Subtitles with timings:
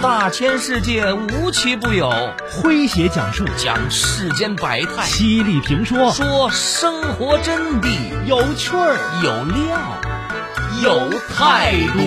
[0.00, 2.08] 大千世界无奇不有，
[2.62, 7.88] 诙谐讲述讲世间百态，犀利评说说生活真谛，
[8.24, 11.98] 有趣儿有料有态度。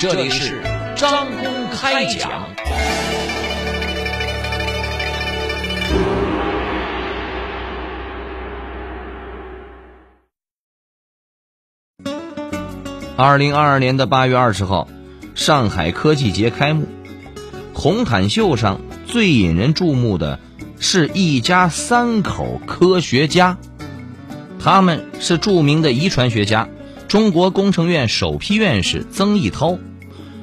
[0.00, 0.60] 这里是
[0.96, 2.42] 张公开讲。
[13.16, 14.88] 二零二二年的八月二十号，
[15.34, 16.86] 上海科技节开幕。
[17.72, 20.38] 红毯秀上最引人注目的
[20.78, 23.58] 是一家三口科学家，
[24.58, 26.68] 他们是著名的遗传学家，
[27.08, 29.78] 中国工程院首批院士曾毅涛；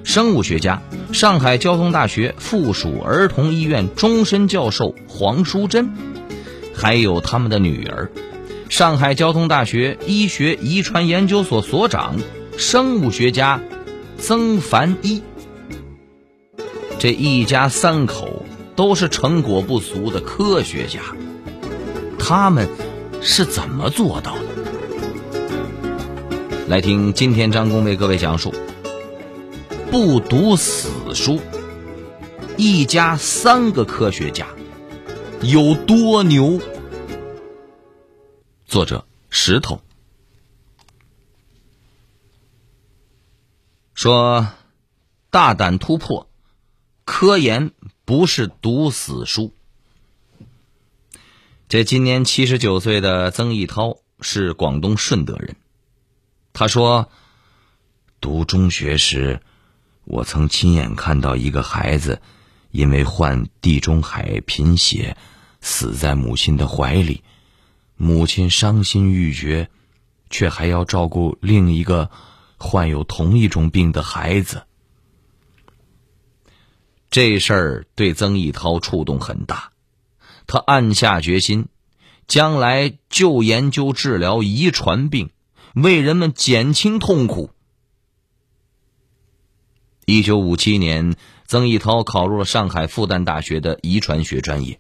[0.03, 0.81] 生物学家，
[1.13, 5.85] 上海交通大学附属儿童医院终身教授黄淑珍；
[6.75, 8.11] 还有他们的女儿，
[8.67, 12.17] 上海交通大学医学遗传研究所所长。
[12.57, 13.61] 生物学家
[14.21, 15.23] 曾凡一，
[16.99, 20.99] 这一家三口都是成果不俗的科学家，
[22.19, 22.69] 他们
[23.19, 24.41] 是怎么做到的？
[26.67, 28.53] 来听今天张工为各位讲述：
[29.89, 31.39] 不读死书，
[32.57, 34.45] 一家三个科学家
[35.41, 36.59] 有多牛？
[38.67, 39.81] 作者石头。
[44.01, 44.47] 说，
[45.29, 46.27] 大胆突破，
[47.05, 47.69] 科研
[48.03, 49.53] 不是读死书。
[51.69, 55.55] 这今年七十九岁的曾毅涛是广东顺德人。
[56.51, 57.11] 他说，
[58.19, 59.39] 读中学时，
[60.05, 62.23] 我曾亲眼看到一个孩子
[62.71, 65.15] 因为患地中海贫血，
[65.61, 67.23] 死在母亲的怀里，
[67.97, 69.69] 母亲伤心欲绝，
[70.31, 72.09] 却还要照顾另一个。
[72.61, 74.63] 患有同一种病的孩子，
[77.09, 79.71] 这事儿对曾益涛触动很大，
[80.45, 81.65] 他暗下决心，
[82.27, 85.31] 将来就研究治疗遗传病，
[85.73, 87.49] 为人们减轻痛苦。
[90.05, 91.15] 一九五七年，
[91.47, 94.79] 曾益涛考入了上海复旦大学的遗传学专业，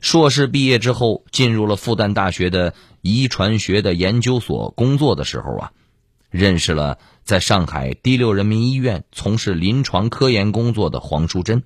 [0.00, 5.72] 硕士毕业之后，进入了复旦大学的遗传学的研究所工作的时候啊。
[6.30, 11.64] 认识了在上海第六人民医院从事临床科研工作的黄淑珍。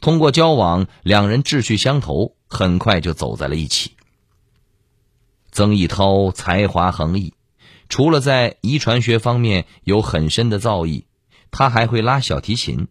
[0.00, 3.92] 通过交往，两人志趣相投，很快就走在了一起。
[5.50, 7.34] 曾益涛才华横溢，
[7.88, 11.04] 除了在遗传学方面有很深的造诣，
[11.50, 12.88] 他还会拉小提琴，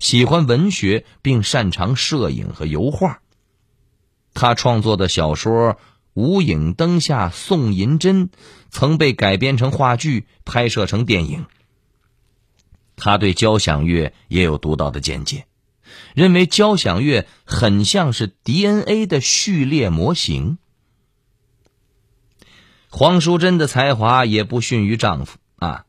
[0.00, 3.20] 喜欢文学，并擅长摄影和油画。
[4.34, 5.78] 他创作的小说。
[6.14, 8.30] 无影灯下送银针
[8.70, 11.46] 曾被改编成话剧，拍摄成电影。
[12.96, 15.46] 他对交响乐也有独到的见解，
[16.14, 20.58] 认为交响乐很像是 DNA 的序列模型。
[22.90, 25.84] 黄淑珍的才华也不逊于丈夫啊。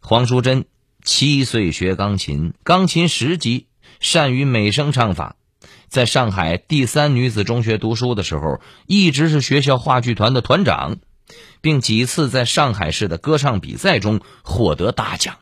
[0.00, 0.64] 黄淑珍
[1.04, 3.66] 七岁学钢琴，钢琴十级，
[4.00, 5.36] 善于美声唱法。
[5.90, 10.98] 在上海第三女子中学读书的时候，一直是学校话剧团的团长，
[11.60, 15.38] 并几次在上海市的歌唱比赛中获得大奖。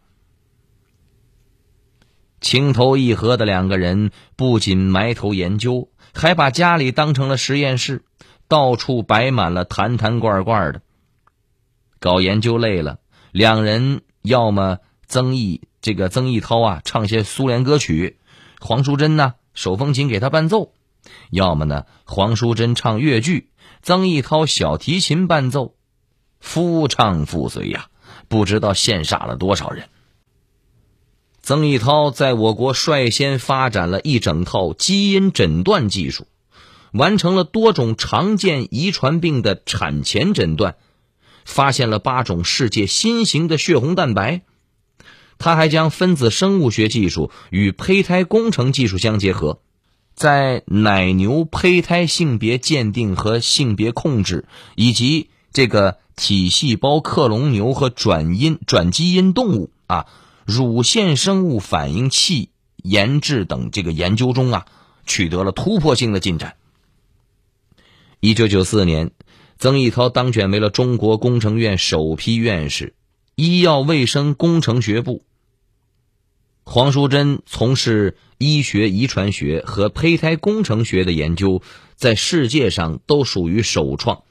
[2.41, 8.03] 情投意合的两个人不仅埋头研究，还把家里当成了实验室，
[8.49, 10.81] 到处摆满了坛坛罐罐的。
[12.01, 13.01] 搞研究累了，
[13.33, 18.17] 两人要么曾毅这个曾毅涛啊唱些苏联歌曲，
[18.61, 19.35] 黄淑珍呢。
[19.59, 20.73] 手风琴给他伴奏，
[21.31, 23.51] 要么呢，黄淑珍唱越剧，
[23.83, 25.75] 曾益涛小提琴伴奏，
[26.39, 27.89] 夫唱妇随呀，
[28.29, 29.89] 不知道羡煞了多少人。
[31.43, 36.29] 曾益涛在我国率先发展了一整套基因诊断技术，
[36.93, 40.77] 完成了多种常见遗传病的产前诊断，
[41.45, 44.43] 发现了八种世界新型的血红蛋白。
[45.39, 49.61] 他还将分子生物学技术与胚胎工程技术相结合，
[50.15, 60.07] 在奶牛胚胎性别鉴定和性别控制，以及这个体细胞克隆牛和转因转基因动物啊
[60.45, 62.51] 乳腺生物反应器
[62.83, 64.67] 研制等这个研究中啊，
[65.07, 66.57] 取得了突破性的进展。
[68.19, 69.13] 一九九四年，
[69.57, 72.95] 曾益涛当选为了中国工程院首批院士，
[73.37, 75.23] 医药卫生工程学部。
[76.71, 81.63] 黄淑珍从事医学遗传学和胚胎工程学的研究，
[81.97, 84.25] 在世界上都属于首创。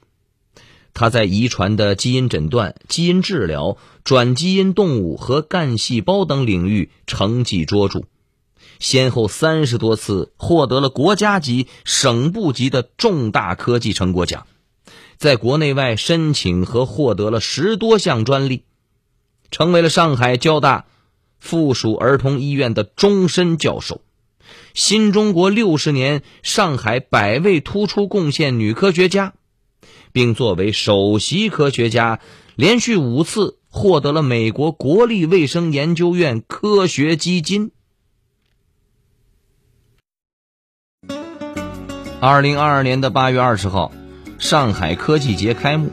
[0.94, 8.04] 他在遗传的基因诊断、基因治疗、转基因动物和干细胞等领域成绩卓著，
[8.78, 14.46] 先后三十多次获得了国家级、省部级的重大科技成果奖，
[15.18, 18.62] 在国内外申请和获得了十多项专利，
[19.50, 20.86] 成为了上海交大
[21.40, 24.02] 附属儿童医院的终身教授。
[24.74, 29.34] 新中国六十年上海百位突出贡献女科学家。
[30.14, 32.20] 并作为首席科学家，
[32.56, 37.72] 连续五次获得了美国国立卫生研究院科学基金。
[42.20, 43.92] 二零二二年的八月二十号，
[44.40, 45.92] 上海科技节开幕，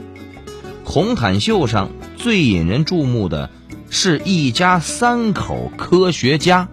[0.85, 3.51] 红毯秀上最引人注目的
[3.97, 6.69] 是一家三口科学家，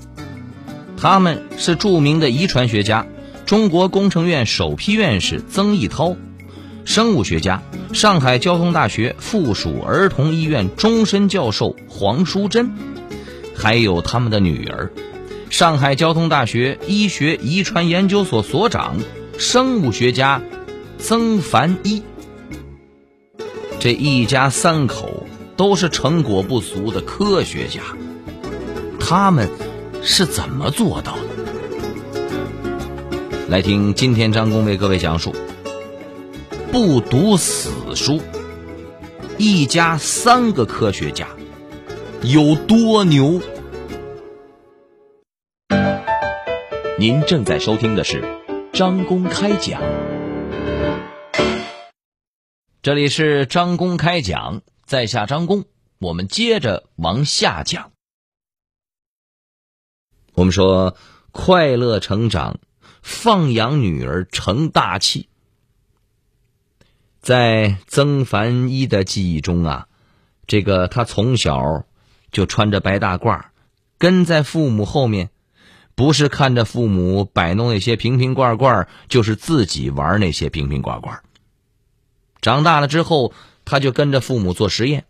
[0.97, 3.05] 他们是著名的遗传学家，
[3.45, 6.15] 中国工程院首批院士曾毅涛。
[6.83, 7.61] 生物学家，
[7.93, 12.71] 上海交通大学附属儿童医院终身教授黄淑珍，
[13.55, 14.91] 还有他们的女儿，
[15.51, 18.97] 上海交通大学医学遗传研究所所长、
[19.37, 20.41] 生物学家
[20.97, 22.01] 曾凡一。
[23.79, 25.20] 这一家三口
[25.61, 27.81] 都是成果不俗的科学家，
[28.99, 29.47] 他们
[30.01, 31.21] 是怎么做到的？
[33.47, 35.35] 来听今天张工为各位讲述。
[36.71, 38.19] 不读死书，
[39.37, 41.27] 一家三个科学家
[42.23, 43.39] 有多牛？
[46.97, 48.23] 您正在收听的是
[48.73, 49.79] 张公开讲，
[52.81, 55.63] 这里是张公开讲，在下张公，
[55.99, 57.93] 我们接着往下讲。
[60.33, 60.97] 我们说，
[61.31, 62.59] 快乐成长，
[63.01, 65.29] 放养女儿成大器。
[67.21, 69.87] 在曾凡一的记忆中啊，
[70.45, 71.85] 这个他从小
[72.29, 73.45] 就穿着白大褂，
[73.97, 75.29] 跟在父母后面，
[75.95, 81.23] 不是看着父母摆弄那些瓶瓶罐罐，就是自己玩那些瓶瓶罐罐。
[82.41, 83.33] 长大了之后，
[83.65, 85.05] 他就跟着父母做实验。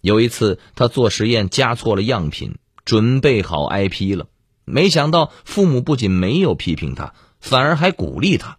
[0.00, 4.26] 有一次，他做实验加错了样品，准备好挨批了，
[4.64, 8.58] 没想到父母不仅没有批评他，反而还鼓励他。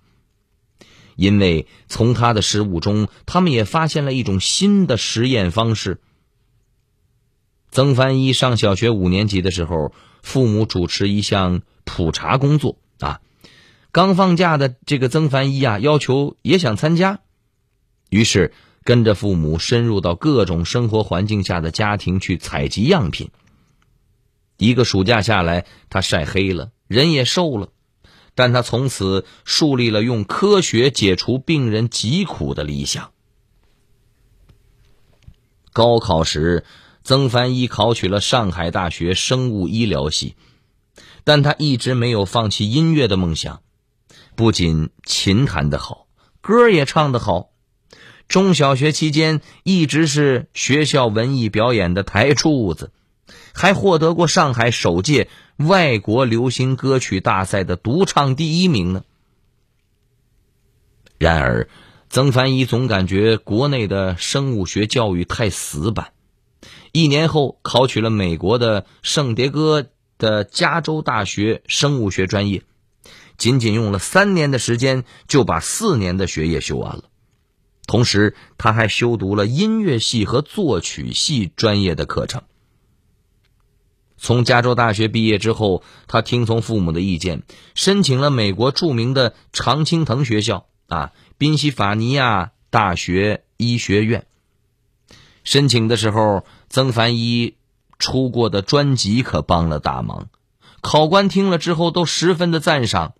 [1.16, 6.00] 因为从他的失误中，他们也发现了一种新的实验方式。
[7.72, 13.20] 曾凡一上小学五年级的时候，父母主持一项普查工作啊。
[13.92, 17.20] 刚放假的这个曾凡一啊，要求也想参加，
[18.10, 23.32] 于是跟着父母深入到各种生活环境下的家庭去采集样品。
[24.58, 27.70] 一个暑假下来，他晒黑了，人也瘦了。
[28.36, 33.12] 但他从此树立了用科学解除病人疾苦的理想。
[35.72, 36.66] 高考时，
[37.04, 40.36] 曾凡一考取了上海大学生物医疗系，
[41.24, 43.62] 但他一直没有放弃音乐的梦想。
[44.36, 46.08] 不仅琴弹得好，
[46.42, 47.53] 歌也唱得好。
[48.28, 52.92] 中小学期间，一直是学校文艺表演的台柱子。
[53.54, 59.04] 还获得过上海首届外国流行歌曲大赛的独唱第一名呢。
[61.20, 61.70] 然而，
[62.10, 66.12] 曾凡一总感觉国内的生物学教育太死板。
[66.92, 69.86] 一年后，考取了美国的圣迭戈
[70.18, 72.64] 的加州大学生物学专业，
[73.38, 77.04] 仅仅用了三年的时间就把四年的学业修完了。
[77.86, 82.44] 同时，他还修读了音乐系和作曲系专业的课程。
[84.18, 87.44] 从加州大学毕业之后，他听从父母的意见，
[87.76, 94.26] 申请了美国著名的常青藤学校啊，宾夕法尼亚大学医学院。
[95.44, 97.56] 申请的时候，曾凡一
[98.00, 100.30] 出过的专辑可帮了大忙，
[100.80, 103.16] 考官听了之后都十分的赞赏。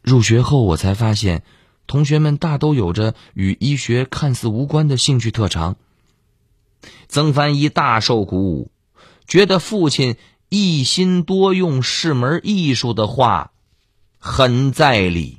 [0.00, 1.42] 入学后，我才发现，
[1.86, 5.76] 同学们大都有着与医学看似无关的兴趣特长。
[7.08, 8.70] 曾凡一大受鼓舞。
[9.28, 10.14] 觉得父亲
[10.48, 13.50] 一心多用是门艺术的话
[14.18, 15.38] 很在理。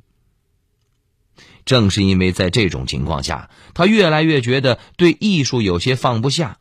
[1.63, 6.59] 正是因为在这种情况下，他越来越觉得对艺术有些放不下。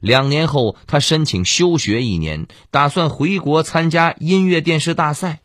[0.00, 5.40] 两年后，他申请休学一年，打算回国参加音乐电视大赛。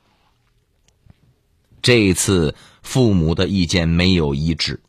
[1.81, 4.81] 这次父母的意见没有一致，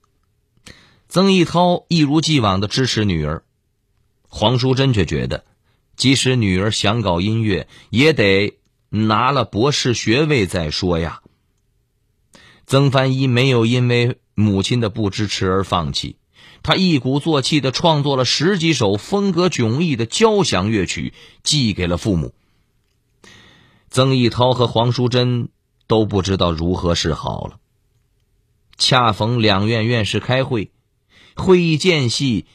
[1.09, 3.45] 曾益涛一如既往的支持女儿，
[4.29, 5.45] 黄淑珍却觉得。
[5.95, 8.59] 即使女儿想搞音乐，也得
[8.89, 11.21] 拿了博士学位再说呀。
[12.67, 16.17] 曾凡一没有因为母亲的不支持而放弃，
[16.63, 22.35] 他一鼓作气的创作了十几首风格迥异的交响乐曲，寄给了父母。
[23.91, 25.51] 曾义涛和黄淑珍
[25.93, 27.59] 都不知道如何是好了。
[28.79, 30.71] 恰逢两院院士开会，
[31.37, 32.47] 会议间隙，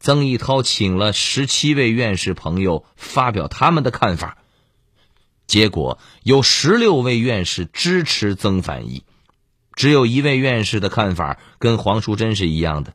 [0.00, 4.38] 曾义涛请了十七位院士朋友发表他们的看法。
[5.46, 9.04] 结果有十六位院士支持曾凡一，
[9.74, 12.94] 只有一位院士的看法跟黄淑珍是一样的，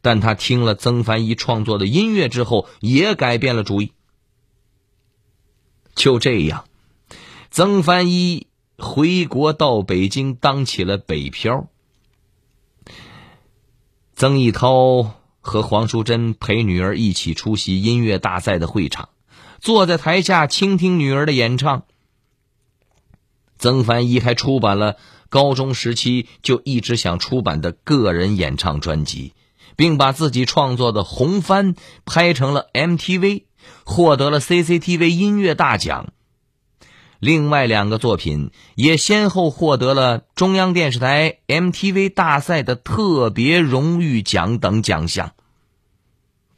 [0.00, 3.92] 但他听了曾凡一创作的音乐之后，也改变了主意。
[5.94, 6.64] 就这样，
[7.50, 8.46] 曾凡一
[8.82, 11.68] 回国到北京当起了北漂。
[14.14, 19.08] 曾义涛和黄淑珍陪女儿一起出席音乐大赛的会场。
[19.60, 21.84] 坐在台下倾听女儿的演唱，
[23.56, 24.96] 曾凡一还出版了
[25.28, 29.34] 高中时期就一直想出版的个人演唱专辑，
[29.76, 31.74] 并把自己创作的《红帆》
[32.04, 33.44] 拍成了 MTV，
[33.84, 36.12] 获得了 CCTV 音乐大奖。
[37.22, 45.30] 另外两个作品也先后获得了中央电视台 MTV 大赛的特别荣誉奖等奖项。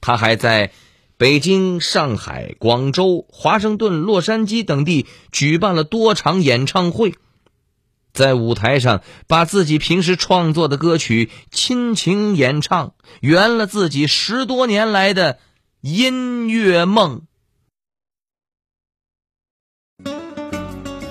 [0.00, 0.72] 他还在。
[1.16, 7.14] 北京、上海、广州、华盛顿、洛杉矶等地举办了多场演唱会，
[8.12, 15.38] 在舞台上把自己平时创作的歌曲亲情演唱，圆了自己十多年来的
[15.82, 17.22] 音乐梦。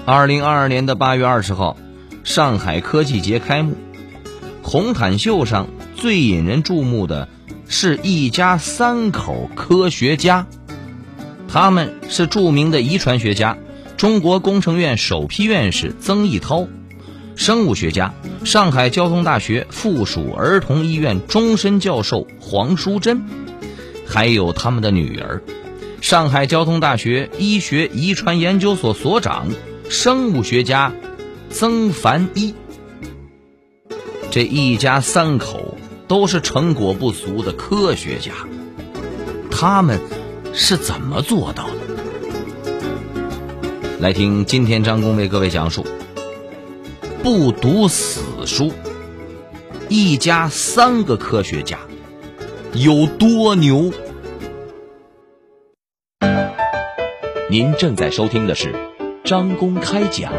[0.05, 1.77] 二零二二年的八月二十号，
[2.25, 3.77] 上海科技节开幕，
[4.61, 7.29] 红毯秀上最引人注目的。
[7.69, 10.45] 是一家三口科学家，
[11.47, 13.57] 他们是著名的遗传学家，
[13.95, 16.67] 中国工程院首批院士曾义涛，
[17.37, 23.23] 生物学家，上海交通大学附属儿童医院终身教授黄淑珍，
[24.05, 25.41] 还有他们的女儿，
[26.01, 29.47] 上海交通大学医学遗传研究所所长，
[29.93, 30.91] 生物学家
[31.51, 32.55] 曾凡一。
[34.31, 35.77] 这一家三口。
[36.05, 38.33] 都是成果不俗的科学家，
[39.49, 39.99] 他们
[40.53, 41.75] 是怎么做到的？
[43.99, 45.83] 来听今天张工为各位讲述：
[47.23, 48.73] 不读死书，
[49.89, 51.79] 一家三个科学家
[52.73, 53.91] 有多牛？
[57.49, 58.75] 您正在收听的是
[59.25, 60.33] 张公开讲，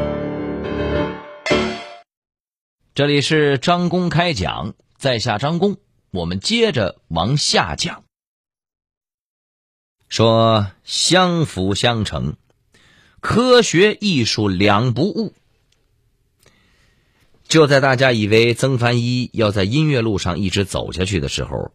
[2.95, 4.75] 这里是张公开讲。
[4.99, 5.79] 在下张工，
[6.11, 8.05] 我们接着往下讲。
[10.11, 12.37] 说相辅相成，
[13.21, 15.33] 科学艺术两不误。
[17.49, 21.73] 就在大家以为曾凡一要在音乐路上一直走下去的时候，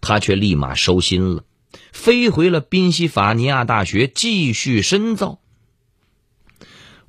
[0.00, 1.44] 他却立马收心了，
[1.92, 5.40] 飞回了宾夕法尼亚大学继续深造。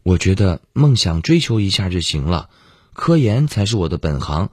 [0.03, 2.49] 我觉得梦想追求一下就行了，
[2.93, 4.51] 科研才是我的本行。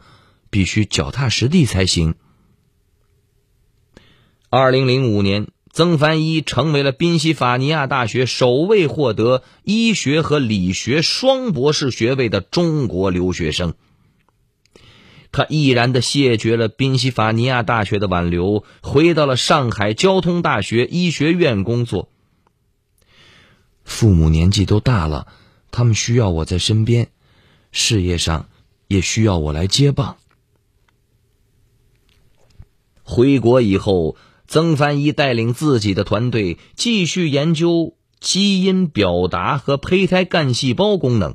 [0.52, 2.16] 必须脚踏实地才行。
[4.48, 13.74] 二零零五年，曾凡一成为了宾夕法尼亚大学首位获得医学和理学双博士学位的中国留学生。
[15.30, 22.10] 他毅然的谢绝了宾夕法尼亚大学的挽留，回到了上海交通大学医学院工作。
[23.84, 25.28] 父母年纪都大了，
[25.70, 27.08] 他们需要我在身边，
[27.72, 28.48] 事业上
[28.88, 30.16] 也需要我来接棒。
[33.02, 41.34] 回国以后，曾凡一带领自己的团队继续研究基因表达和胚胎干细胞功能。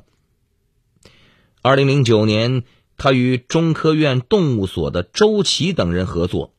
[1.62, 2.62] 二零零九年，
[2.96, 6.54] 他与中科院动物所的周琦等人合作，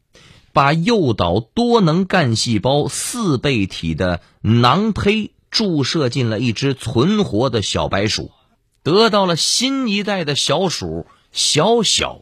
[0.53, 8.31] 把诱导多能干细胞四倍体的囊胚注射进了一只存活的小白鼠，
[8.83, 12.21] 得到了新一代的小鼠小小。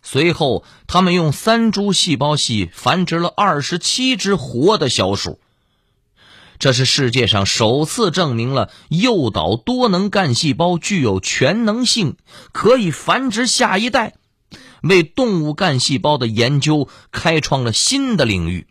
[0.00, 5.40] 随后，他们用三株细胞系繁殖了二十七只活的小鼠。
[6.58, 12.16] 这是世界上首次证明了诱导多能干细胞具有全能性，
[12.52, 14.14] 可以繁殖下一代，
[14.82, 18.66] 为动物干细胞的研究开创了新的领域，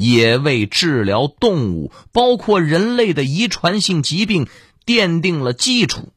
[0.00, 4.48] 也为治疗动物，包括人类的遗传性疾病
[4.84, 6.08] 奠定了基础。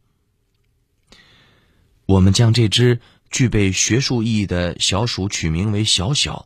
[2.08, 3.00] 我们将这只。
[3.34, 6.46] 具备学术意义的小鼠取名为“小小”，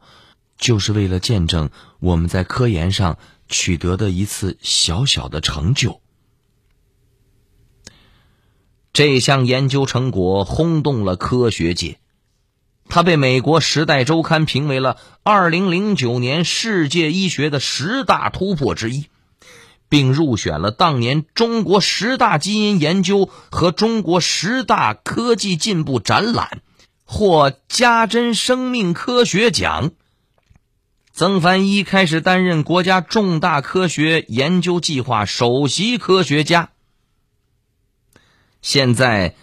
[0.57, 5.99] 就是为了见证我们在科研上取得的一次小小的成就。
[8.93, 11.99] 这项研究成果轰动了科学界，
[12.89, 19.07] 他被美国《时代周刊》评为了2009年世界医学的十大突破之一，
[19.89, 26.61] 并入选了当年中国十大基因研究和中国十大科技进步展览，
[27.03, 29.91] 获嘉珍生命科学奖。
[31.11, 36.69] 曾凡一开始担任国家重大科学研究计划首席科学家。
[38.61, 39.35] 现在。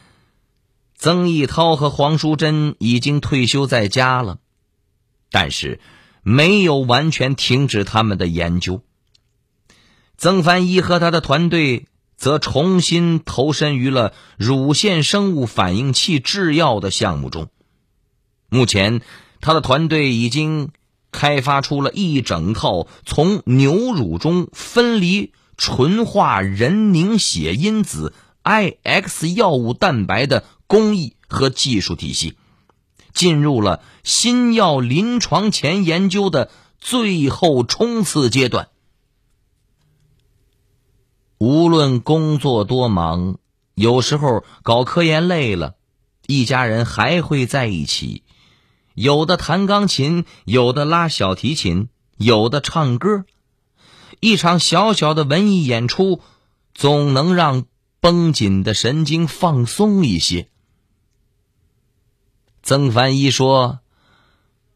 [0.96, 4.38] 曾益涛和黄淑珍已经退休在家了，
[5.30, 5.80] 但是
[6.22, 8.82] 没有完全停止他们的研究。
[10.16, 11.86] 曾凡一和他的团队
[12.16, 17.48] 则重新投身于了乳腺生物反应器制药的项目中。
[18.48, 19.02] 目前，
[19.40, 20.70] 他的团队已经
[21.10, 30.44] 开发出了一整套从牛乳中分离纯化人凝血因子 IX 药物蛋白的。
[30.66, 32.36] 工艺和技术体系
[33.12, 38.68] 进入了新药临床前研究的最后冲刺阶段。
[41.38, 43.38] 无论工作多忙，
[43.74, 45.74] 有时候搞科研累了，
[46.26, 48.22] 一家人还会在一起。
[48.94, 53.24] 有的弹钢琴，有的拉小提琴，有的唱歌。
[54.20, 56.20] 一场小小的文艺演出，
[56.72, 57.66] 总能让
[58.00, 60.48] 绷紧的神经放松一些。
[62.64, 63.80] 曾凡一说：“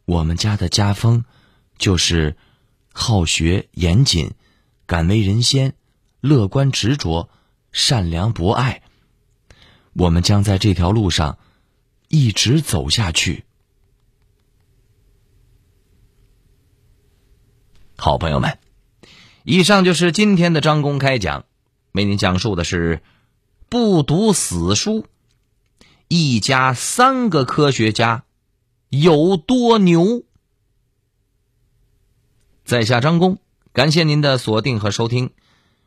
[0.04, 1.24] 我们家的家风
[1.78, 2.36] 就是
[2.92, 4.32] 好学严谨、
[4.84, 5.72] 敢为人先、
[6.20, 7.30] 乐观执着、
[7.72, 8.82] 善良博爱。
[9.94, 11.38] 我们将在这条路上
[12.08, 13.46] 一直走下去。”
[17.96, 18.58] 好朋友们，
[19.44, 21.46] 以上就是今天的张公开讲，
[21.92, 23.02] 为您讲述的是
[23.70, 25.06] 不读死书。
[26.08, 28.24] 一家三个科学家
[28.88, 30.24] 有多牛？
[32.64, 33.38] 在下张工，
[33.74, 35.30] 感谢您的锁定和收听。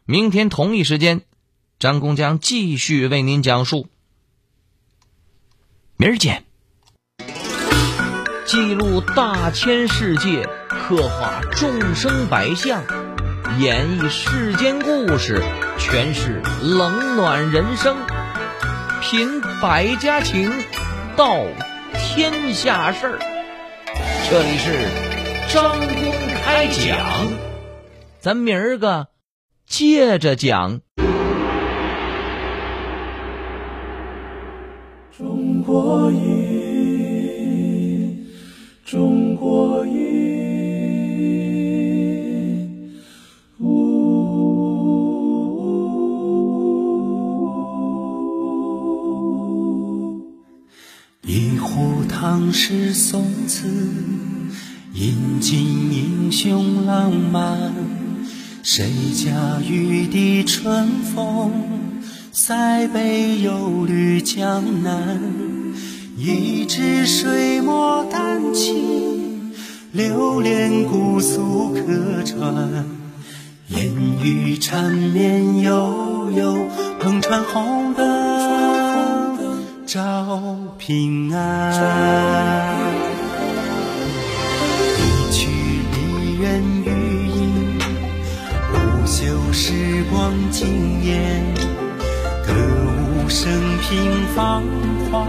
[0.06, 1.22] 明天同一时间，
[1.80, 3.88] 张工将继续为您讲述。
[5.98, 6.46] 明儿见。
[8.46, 12.84] 记录大千世界，刻画众生百相，
[13.60, 15.42] 演绎世间故事，
[15.79, 18.11] 诠释冷暖人生。
[19.01, 20.51] 品百家情，
[21.18, 21.44] 道
[21.96, 23.18] 天下事儿。
[24.29, 24.87] 这里是
[25.51, 25.87] 张公
[26.44, 27.27] 开讲，
[28.20, 29.07] 咱明儿个
[29.66, 30.81] 接着讲。
[35.18, 38.27] 中国音，
[38.85, 40.30] 中国音。
[51.27, 53.68] 一壶唐诗宋词，
[54.96, 55.60] 饮尽
[55.94, 57.72] 英雄浪漫。
[58.64, 61.51] 谁家玉笛春风，
[62.31, 65.22] 塞北又绿江南。
[66.18, 69.53] 一支水墨丹青，
[69.92, 72.84] 流连姑苏客船。
[73.68, 73.92] 烟
[74.24, 76.66] 雨缠绵悠悠，
[77.00, 78.30] 篷船红灯。
[79.94, 82.80] 照平安，
[84.98, 85.50] 一曲
[85.92, 87.77] 离人余音，
[88.72, 91.44] 不朽时光惊艳。
[92.48, 93.51] 歌舞升
[93.82, 93.90] 平
[94.34, 94.64] 芳
[95.12, 95.27] 华，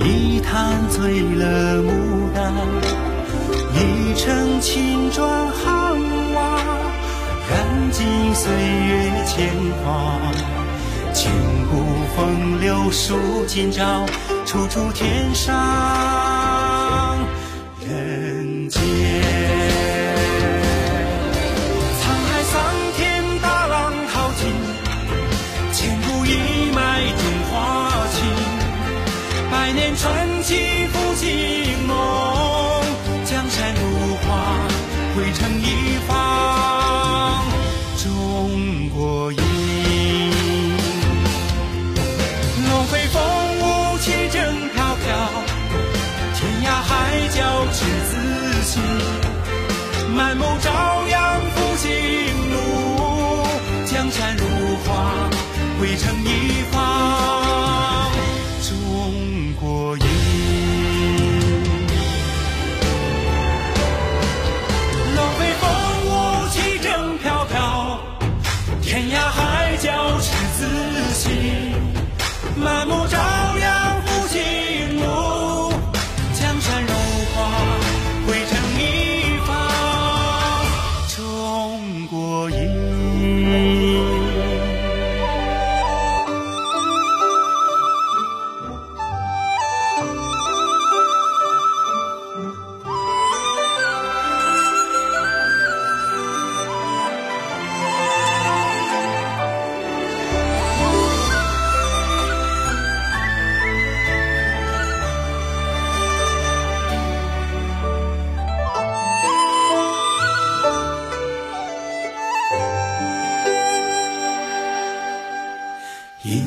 [0.00, 2.50] 一坛醉了牡丹。
[3.74, 5.94] 一城青砖汉
[6.32, 6.58] 瓦，
[7.50, 9.52] 燃尽岁月铅
[9.84, 10.18] 华。
[11.12, 11.30] 千
[11.70, 11.87] 古
[12.18, 14.04] 风流数今朝，
[14.44, 15.54] 处处天上
[17.80, 18.82] 人间。
[21.94, 22.60] 沧海桑
[22.96, 24.50] 田，大浪淘尽，
[25.72, 27.54] 千古一脉中华
[28.12, 28.16] 情。
[29.52, 32.82] 百年传奇复兴梦，
[33.24, 33.80] 江山如
[34.26, 34.58] 画，
[35.14, 35.64] 汇成一
[36.08, 36.17] 方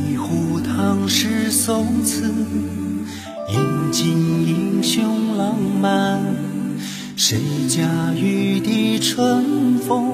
[0.10, 2.24] 一壶唐诗宋词，
[3.50, 4.08] 饮尽
[4.48, 6.22] 英雄浪漫。
[7.16, 7.38] 谁
[7.70, 10.14] 家玉笛春风，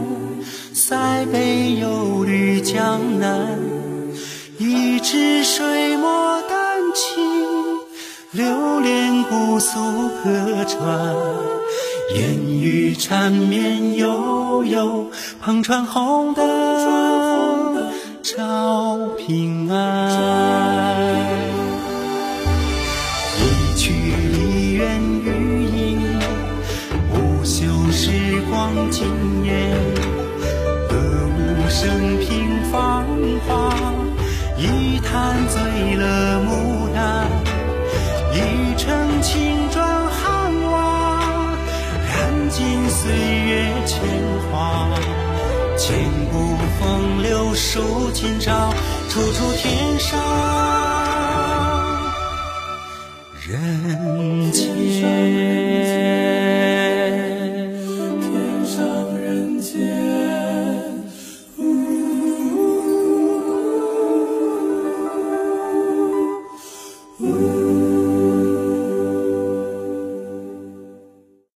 [0.73, 3.59] 塞北又绿江南。
[4.57, 7.23] 一支水墨丹青，
[8.31, 9.79] 流连姑苏
[10.21, 11.15] 客船。
[12.15, 15.11] 烟雨缠绵悠悠，
[15.43, 16.45] 篷船红灯
[18.35, 20.11] 照平安。
[23.39, 23.93] 一曲
[24.33, 26.19] 梨园余音，
[27.09, 29.07] 不朽时光惊
[29.45, 29.71] 艳。
[30.89, 30.97] 歌
[31.37, 33.05] 舞升平芳
[33.47, 33.73] 华，
[34.57, 37.29] 一坛醉了牡丹。
[38.33, 41.55] 一城青砖汉瓦，
[42.09, 44.03] 燃尽岁月铅
[44.51, 44.89] 华。
[45.77, 45.95] 千
[46.31, 48.73] 古风流数今朝，
[49.09, 50.86] 处处天上。